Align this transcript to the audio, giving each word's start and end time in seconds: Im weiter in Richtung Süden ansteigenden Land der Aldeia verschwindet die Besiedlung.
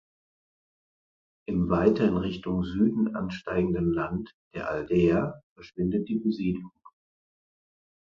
Im 1.47 1.69
weiter 1.69 2.07
in 2.07 2.17
Richtung 2.17 2.63
Süden 2.63 3.15
ansteigenden 3.15 3.93
Land 3.93 4.35
der 4.55 4.67
Aldeia 4.67 5.43
verschwindet 5.53 6.09
die 6.09 6.17
Besiedlung. 6.17 6.71